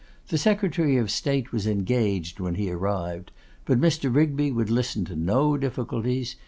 [0.29, 3.31] The Secretary of State was engaged when he arrived;
[3.65, 4.11] but Mr.
[4.11, 6.37] Rigby would listen to no difficulties.